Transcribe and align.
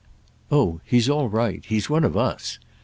"Oh 0.49 0.81
he's 0.83 1.07
all 1.07 1.29
right—he's 1.29 1.87
one 1.87 2.03
of 2.03 2.13
_us! 2.13 2.57